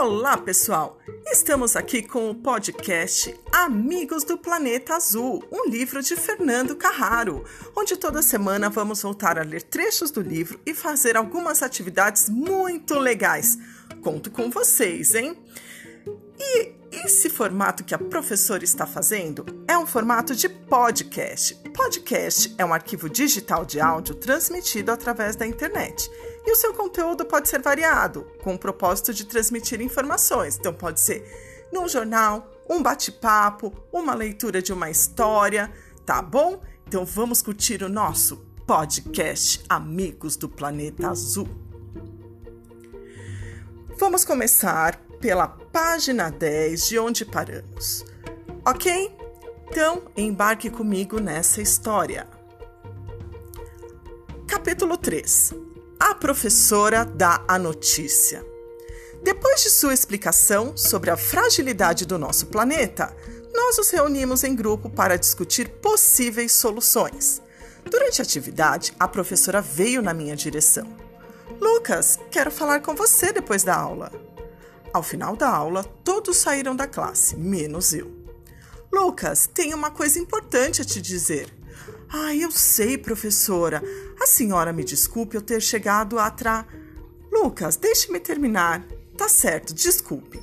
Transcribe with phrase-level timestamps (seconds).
[0.00, 0.96] Olá, pessoal!
[1.26, 7.44] Estamos aqui com o podcast Amigos do Planeta Azul, um livro de Fernando Carraro,
[7.76, 12.96] onde toda semana vamos voltar a ler trechos do livro e fazer algumas atividades muito
[12.96, 13.58] legais.
[14.00, 15.36] Conto com vocês, hein?
[16.38, 21.56] E esse formato que a professora está fazendo é um formato de podcast.
[21.74, 26.08] Podcast é um arquivo digital de áudio transmitido através da internet.
[26.48, 30.56] E o seu conteúdo pode ser variado, com o propósito de transmitir informações.
[30.56, 31.22] Então, pode ser
[31.70, 35.70] num jornal, um bate-papo, uma leitura de uma história,
[36.06, 36.62] tá bom?
[36.86, 41.46] Então, vamos curtir o nosso podcast Amigos do Planeta Azul.
[43.98, 48.06] Vamos começar pela página 10 de onde paramos.
[48.64, 49.14] Ok?
[49.68, 52.26] Então, embarque comigo nessa história.
[54.46, 55.67] Capítulo 3
[56.08, 58.42] A professora dá a notícia.
[59.22, 63.14] Depois de sua explicação sobre a fragilidade do nosso planeta,
[63.52, 67.42] nós nos reunimos em grupo para discutir possíveis soluções.
[67.84, 70.96] Durante a atividade, a professora veio na minha direção.
[71.60, 74.10] Lucas, quero falar com você depois da aula.
[74.94, 78.10] Ao final da aula, todos saíram da classe, menos eu.
[78.90, 81.52] Lucas, tenho uma coisa importante a te dizer.
[82.10, 83.82] Ah, eu sei, professora.
[84.28, 86.66] Senhora me desculpe eu ter chegado atrás.
[87.32, 88.86] Lucas, deixe-me terminar.
[89.16, 90.40] Tá certo, desculpe.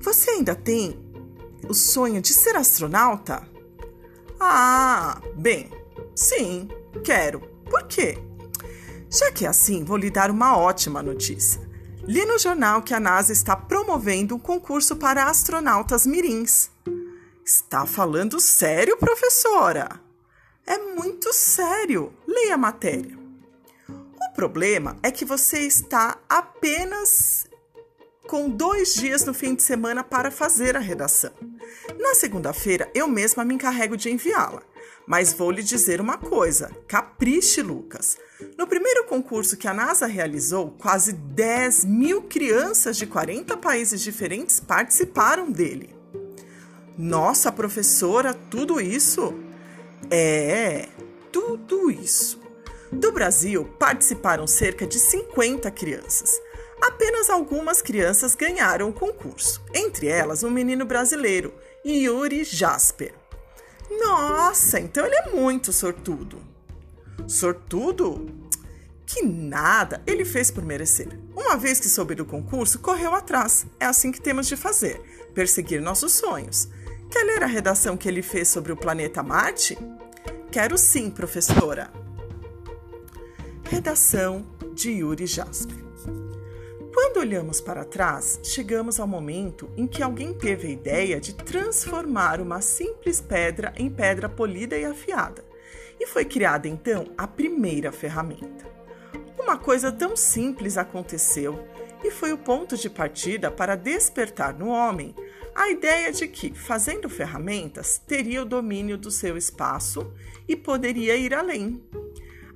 [0.00, 0.98] Você ainda tem
[1.68, 3.48] o sonho de ser astronauta?
[4.38, 5.70] Ah, bem,
[6.14, 6.68] sim,
[7.02, 7.40] quero.
[7.68, 8.18] Por quê?
[9.10, 11.66] Já que é assim, vou lhe dar uma ótima notícia.
[12.02, 16.70] Li no jornal que a NASA está promovendo um concurso para astronautas mirins.
[17.44, 20.00] Está falando sério, professora?
[20.66, 22.12] É muito sério.
[22.26, 23.27] Leia a matéria.
[24.38, 27.48] O problema é que você está apenas
[28.28, 31.32] com dois dias no fim de semana para fazer a redação.
[31.98, 34.62] Na segunda-feira, eu mesma me encarrego de enviá-la.
[35.08, 38.16] Mas vou lhe dizer uma coisa: capriche, Lucas.
[38.56, 44.60] No primeiro concurso que a NASA realizou, quase 10 mil crianças de 40 países diferentes
[44.60, 45.92] participaram dele.
[46.96, 49.34] Nossa, professora, tudo isso?
[50.08, 50.88] É,
[51.32, 52.47] tudo isso.
[52.90, 56.40] Do Brasil participaram cerca de 50 crianças.
[56.80, 61.52] Apenas algumas crianças ganharam o concurso, entre elas um menino brasileiro,
[61.84, 63.14] Yuri Jasper.
[63.90, 66.40] Nossa, então ele é muito sortudo.
[67.26, 68.26] Sortudo?
[69.04, 71.08] Que nada, ele fez por merecer.
[71.34, 73.66] Uma vez que soube do concurso, correu atrás.
[73.80, 75.00] É assim que temos de fazer:
[75.34, 76.68] perseguir nossos sonhos.
[77.10, 79.78] Quer ler a redação que ele fez sobre o planeta Marte?
[80.52, 81.90] Quero sim, professora.
[83.70, 85.76] Redação de Yuri Jasper.
[86.94, 92.40] Quando olhamos para trás, chegamos ao momento em que alguém teve a ideia de transformar
[92.40, 95.44] uma simples pedra em pedra polida e afiada.
[96.00, 98.64] E foi criada então a primeira ferramenta.
[99.38, 101.62] Uma coisa tão simples aconteceu
[102.02, 105.14] e foi o ponto de partida para despertar no homem
[105.54, 110.10] a ideia de que, fazendo ferramentas, teria o domínio do seu espaço
[110.48, 111.82] e poderia ir além.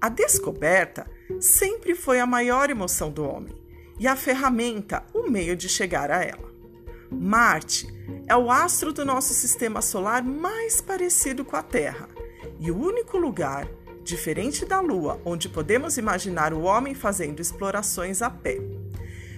[0.00, 1.06] A descoberta
[1.38, 3.54] sempre foi a maior emoção do homem
[3.98, 6.50] e a ferramenta o meio de chegar a ela.
[7.10, 7.86] Marte
[8.26, 12.08] é o astro do nosso sistema solar mais parecido com a Terra
[12.58, 13.68] e o único lugar,
[14.02, 18.58] diferente da Lua, onde podemos imaginar o homem fazendo explorações a pé.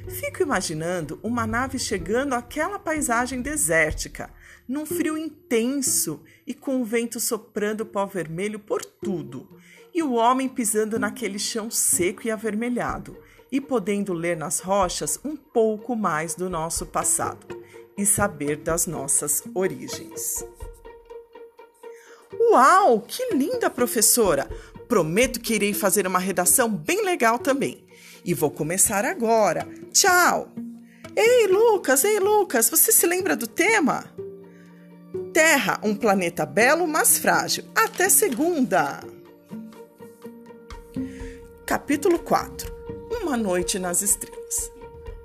[0.08, 4.30] Fico imaginando uma nave chegando àquela paisagem desértica,
[4.68, 9.48] num frio intenso e com o vento soprando pó vermelho por tudo,
[9.94, 13.16] e o homem pisando naquele chão seco e avermelhado,
[13.50, 17.62] e podendo ler nas rochas um pouco mais do nosso passado
[17.96, 20.44] e saber das nossas origens.
[22.50, 24.48] Uau, que linda professora!
[24.88, 27.81] Prometo que irei fazer uma redação bem legal também.
[28.24, 29.66] E vou começar agora.
[29.92, 30.48] Tchau!
[31.14, 34.04] Ei, Lucas, ei, Lucas, você se lembra do tema?
[35.32, 37.64] Terra, um planeta belo, mas frágil.
[37.74, 39.00] Até segunda!
[41.66, 42.72] Capítulo 4
[43.10, 44.70] Uma noite nas estrelas.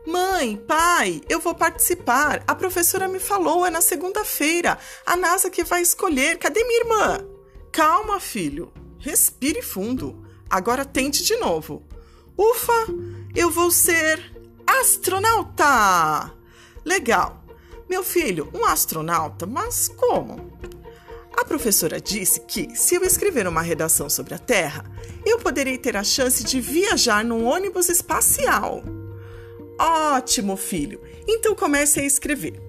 [0.06, 2.44] Mãe, pai, eu vou participar.
[2.48, 4.78] A professora me falou, é na segunda-feira.
[5.06, 6.38] A NASA que vai escolher.
[6.38, 7.28] Cadê minha irmã?
[7.72, 8.72] Calma, filho.
[8.98, 10.26] Respire fundo.
[10.50, 11.87] Agora tente de novo.
[12.38, 12.86] Ufa,
[13.36, 14.32] eu vou ser
[14.66, 16.32] astronauta!
[16.86, 17.44] Legal.
[17.90, 20.52] Meu filho, um astronauta, mas como?
[21.36, 24.86] A professora disse que, se eu escrever uma redação sobre a Terra,
[25.26, 28.84] eu poderei ter a chance de viajar num ônibus espacial.
[29.80, 31.02] Ótimo, filho!
[31.28, 32.62] Então comece a escrever.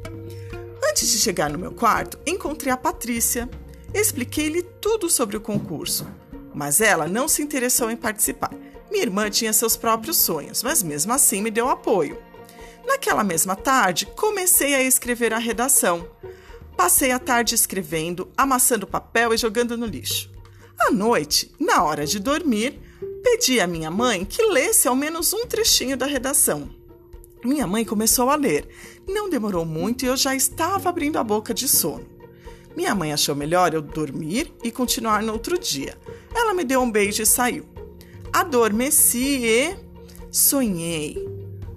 [0.90, 3.48] Antes de chegar no meu quarto, encontrei a Patrícia.
[3.92, 6.06] Expliquei-lhe tudo sobre o concurso,
[6.54, 8.50] mas ela não se interessou em participar.
[8.90, 12.18] Minha irmã tinha seus próprios sonhos, mas mesmo assim me deu apoio.
[12.86, 16.08] Naquela mesma tarde, comecei a escrever a redação.
[16.76, 20.30] Passei a tarde escrevendo, amassando papel e jogando no lixo.
[20.78, 22.80] À noite, na hora de dormir,
[23.22, 26.70] pedi à minha mãe que lesse ao menos um trechinho da redação.
[27.44, 28.68] Minha mãe começou a ler.
[29.06, 32.06] Não demorou muito e eu já estava abrindo a boca de sono.
[32.76, 35.96] Minha mãe achou melhor eu dormir e continuar no outro dia.
[36.34, 37.77] Ela me deu um beijo e saiu.
[38.38, 39.76] Adormeci e
[40.30, 41.18] sonhei.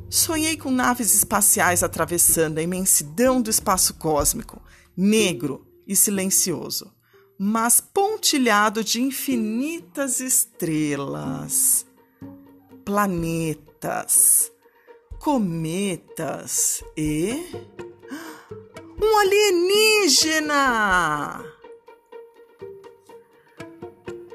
[0.07, 4.61] Sonhei com naves espaciais atravessando a imensidão do espaço cósmico,
[4.95, 6.93] negro e silencioso,
[7.35, 11.83] mas pontilhado de infinitas estrelas,
[12.85, 14.51] planetas
[15.17, 17.43] cometas e.
[19.01, 21.43] Um alienígena!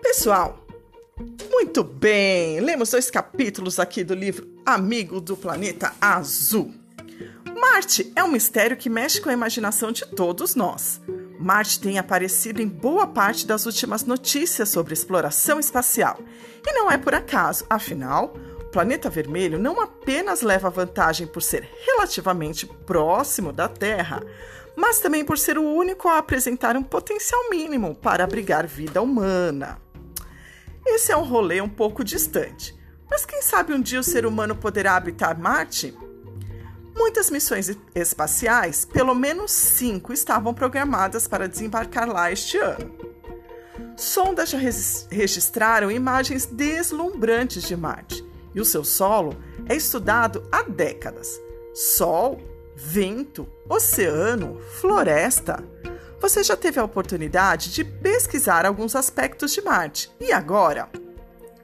[0.02, 0.65] Pessoal,
[1.58, 2.60] muito bem!
[2.60, 6.70] Lemos dois capítulos aqui do livro Amigo do Planeta Azul.
[7.58, 11.00] Marte é um mistério que mexe com a imaginação de todos nós.
[11.40, 16.20] Marte tem aparecido em boa parte das últimas notícias sobre exploração espacial.
[16.62, 18.34] E não é por acaso, afinal,
[18.70, 24.22] planeta vermelho não apenas leva vantagem por ser relativamente próximo da Terra,
[24.76, 29.85] mas também por ser o único a apresentar um potencial mínimo para abrigar vida humana.
[30.86, 32.74] Esse é um rolê um pouco distante,
[33.10, 35.92] mas quem sabe um dia o ser humano poderá habitar Marte?
[36.94, 42.90] Muitas missões espaciais, pelo menos cinco, estavam programadas para desembarcar lá este ano.
[43.96, 44.58] Sondas já
[45.10, 48.24] registraram imagens deslumbrantes de Marte
[48.54, 49.36] e o seu solo
[49.68, 51.38] é estudado há décadas.
[51.74, 52.40] Sol,
[52.74, 55.62] vento, oceano, floresta.
[56.20, 60.10] Você já teve a oportunidade de pesquisar alguns aspectos de Marte.
[60.18, 60.88] E agora?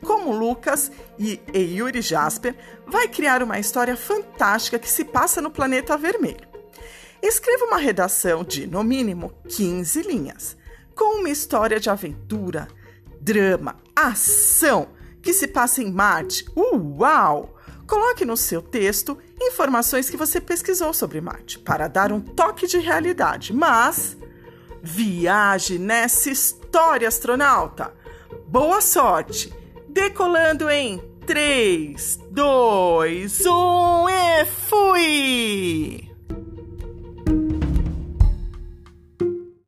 [0.05, 2.55] Como Lucas e Yuri Jasper
[2.87, 6.47] vai criar uma história fantástica que se passa no planeta vermelho.
[7.23, 10.57] Escreva uma redação de, no mínimo, 15 linhas,
[10.95, 12.69] com uma história de aventura,
[13.21, 14.89] drama, ação,
[15.23, 16.45] que se passa em Marte.
[16.57, 17.57] Uau!
[17.87, 22.79] Coloque no seu texto informações que você pesquisou sobre Marte para dar um toque de
[22.79, 24.17] realidade, mas
[24.83, 27.95] viaje nessa história, astronauta!
[28.49, 29.53] Boa sorte!
[29.89, 36.12] Decolando em 3, 2, 1 e fui!